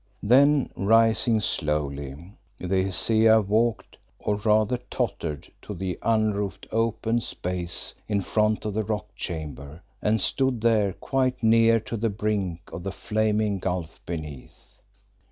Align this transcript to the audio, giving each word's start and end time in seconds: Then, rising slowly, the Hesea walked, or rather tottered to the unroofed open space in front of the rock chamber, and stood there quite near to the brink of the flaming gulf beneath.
Then, 0.23 0.71
rising 0.75 1.41
slowly, 1.41 2.33
the 2.57 2.85
Hesea 2.85 3.39
walked, 3.41 3.99
or 4.17 4.37
rather 4.37 4.77
tottered 4.89 5.51
to 5.61 5.75
the 5.75 5.99
unroofed 6.01 6.65
open 6.71 7.19
space 7.19 7.93
in 8.07 8.21
front 8.21 8.65
of 8.65 8.73
the 8.73 8.83
rock 8.83 9.15
chamber, 9.15 9.83
and 10.01 10.19
stood 10.19 10.59
there 10.61 10.93
quite 10.93 11.43
near 11.43 11.79
to 11.81 11.97
the 11.97 12.09
brink 12.09 12.61
of 12.73 12.81
the 12.81 12.91
flaming 12.91 13.59
gulf 13.59 14.01
beneath. 14.07 14.79